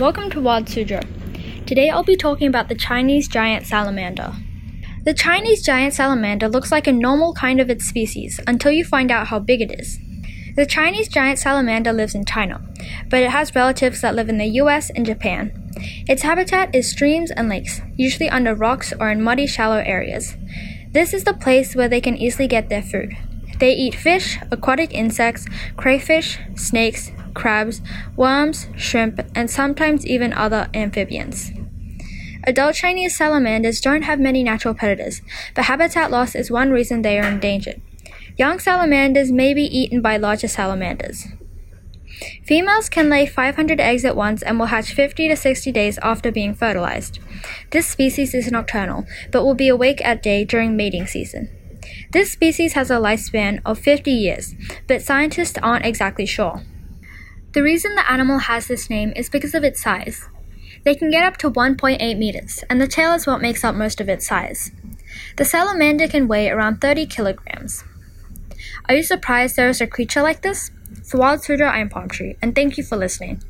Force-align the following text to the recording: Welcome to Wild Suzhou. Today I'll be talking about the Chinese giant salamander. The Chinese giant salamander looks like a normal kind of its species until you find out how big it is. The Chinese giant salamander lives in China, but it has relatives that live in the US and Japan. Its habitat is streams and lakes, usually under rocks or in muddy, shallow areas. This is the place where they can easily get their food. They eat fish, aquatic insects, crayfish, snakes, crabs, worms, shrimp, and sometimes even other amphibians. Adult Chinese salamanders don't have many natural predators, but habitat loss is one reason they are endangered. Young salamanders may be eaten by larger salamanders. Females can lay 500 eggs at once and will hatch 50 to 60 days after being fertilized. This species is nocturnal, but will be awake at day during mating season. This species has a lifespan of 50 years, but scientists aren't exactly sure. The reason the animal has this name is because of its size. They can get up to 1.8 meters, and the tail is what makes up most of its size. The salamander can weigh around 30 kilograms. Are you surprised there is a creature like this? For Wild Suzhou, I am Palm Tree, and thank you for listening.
Welcome 0.00 0.30
to 0.30 0.40
Wild 0.40 0.64
Suzhou. 0.64 1.66
Today 1.66 1.90
I'll 1.90 2.02
be 2.02 2.16
talking 2.16 2.46
about 2.46 2.70
the 2.70 2.74
Chinese 2.74 3.28
giant 3.28 3.66
salamander. 3.66 4.32
The 5.04 5.12
Chinese 5.12 5.62
giant 5.62 5.92
salamander 5.92 6.48
looks 6.48 6.72
like 6.72 6.86
a 6.86 6.92
normal 6.92 7.34
kind 7.34 7.60
of 7.60 7.68
its 7.68 7.84
species 7.84 8.40
until 8.46 8.72
you 8.72 8.82
find 8.82 9.10
out 9.10 9.26
how 9.26 9.38
big 9.40 9.60
it 9.60 9.78
is. 9.78 9.98
The 10.56 10.64
Chinese 10.64 11.08
giant 11.08 11.38
salamander 11.38 11.92
lives 11.92 12.14
in 12.14 12.24
China, 12.24 12.66
but 13.10 13.22
it 13.22 13.30
has 13.30 13.54
relatives 13.54 14.00
that 14.00 14.14
live 14.14 14.30
in 14.30 14.38
the 14.38 14.46
US 14.62 14.88
and 14.88 15.04
Japan. 15.04 15.52
Its 16.08 16.22
habitat 16.22 16.74
is 16.74 16.90
streams 16.90 17.30
and 17.30 17.50
lakes, 17.50 17.82
usually 17.96 18.30
under 18.30 18.54
rocks 18.54 18.94
or 18.98 19.10
in 19.10 19.20
muddy, 19.20 19.46
shallow 19.46 19.82
areas. 19.84 20.34
This 20.92 21.12
is 21.12 21.24
the 21.24 21.34
place 21.34 21.76
where 21.76 21.90
they 21.90 22.00
can 22.00 22.16
easily 22.16 22.48
get 22.48 22.70
their 22.70 22.82
food. 22.82 23.18
They 23.58 23.74
eat 23.74 23.94
fish, 23.94 24.38
aquatic 24.50 24.94
insects, 24.94 25.44
crayfish, 25.76 26.38
snakes, 26.54 27.12
crabs, 27.34 27.80
worms, 28.16 28.68
shrimp, 28.76 29.20
and 29.34 29.50
sometimes 29.50 30.06
even 30.06 30.32
other 30.32 30.68
amphibians. 30.74 31.52
Adult 32.44 32.74
Chinese 32.74 33.16
salamanders 33.16 33.80
don't 33.80 34.02
have 34.02 34.18
many 34.18 34.42
natural 34.42 34.74
predators, 34.74 35.20
but 35.54 35.66
habitat 35.66 36.10
loss 36.10 36.34
is 36.34 36.50
one 36.50 36.70
reason 36.70 37.02
they 37.02 37.18
are 37.18 37.28
endangered. 37.28 37.80
Young 38.38 38.58
salamanders 38.58 39.30
may 39.30 39.52
be 39.52 39.64
eaten 39.64 40.00
by 40.00 40.16
larger 40.16 40.48
salamanders. 40.48 41.26
Females 42.44 42.88
can 42.88 43.08
lay 43.08 43.26
500 43.26 43.80
eggs 43.80 44.04
at 44.04 44.16
once 44.16 44.42
and 44.42 44.58
will 44.58 44.66
hatch 44.66 44.92
50 44.92 45.28
to 45.28 45.36
60 45.36 45.72
days 45.72 45.98
after 45.98 46.32
being 46.32 46.54
fertilized. 46.54 47.18
This 47.70 47.86
species 47.86 48.34
is 48.34 48.50
nocturnal, 48.50 49.06
but 49.30 49.44
will 49.44 49.54
be 49.54 49.68
awake 49.68 50.04
at 50.04 50.22
day 50.22 50.44
during 50.44 50.76
mating 50.76 51.06
season. 51.06 51.48
This 52.12 52.32
species 52.32 52.72
has 52.74 52.90
a 52.90 52.94
lifespan 52.94 53.60
of 53.64 53.78
50 53.78 54.10
years, 54.10 54.54
but 54.86 55.02
scientists 55.02 55.58
aren't 55.62 55.86
exactly 55.86 56.26
sure. 56.26 56.62
The 57.52 57.62
reason 57.64 57.96
the 57.96 58.08
animal 58.08 58.38
has 58.38 58.68
this 58.68 58.88
name 58.88 59.12
is 59.16 59.28
because 59.28 59.54
of 59.54 59.64
its 59.64 59.82
size. 59.82 60.28
They 60.84 60.94
can 60.94 61.10
get 61.10 61.24
up 61.24 61.36
to 61.38 61.50
1.8 61.50 62.16
meters, 62.16 62.62
and 62.70 62.80
the 62.80 62.86
tail 62.86 63.12
is 63.12 63.26
what 63.26 63.40
makes 63.40 63.64
up 63.64 63.74
most 63.74 64.00
of 64.00 64.08
its 64.08 64.24
size. 64.24 64.70
The 65.36 65.44
salamander 65.44 66.06
can 66.06 66.28
weigh 66.28 66.48
around 66.48 66.80
30 66.80 67.06
kilograms. 67.06 67.82
Are 68.88 68.94
you 68.94 69.02
surprised 69.02 69.56
there 69.56 69.68
is 69.68 69.80
a 69.80 69.86
creature 69.88 70.22
like 70.22 70.42
this? 70.42 70.70
For 71.04 71.18
Wild 71.18 71.40
Suzhou, 71.40 71.68
I 71.68 71.80
am 71.80 71.88
Palm 71.88 72.08
Tree, 72.08 72.36
and 72.40 72.54
thank 72.54 72.78
you 72.78 72.84
for 72.84 72.96
listening. 72.96 73.42